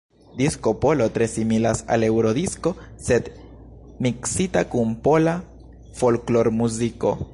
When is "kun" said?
4.73-4.97